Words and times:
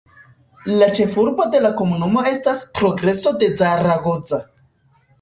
La 0.79 0.87
ĉefurbo 0.99 1.45
de 1.57 1.61
la 1.67 1.71
komunumo 1.83 2.25
estas 2.33 2.65
Progreso 2.83 3.37
de 3.45 3.55
Zaragoza. 3.63 4.47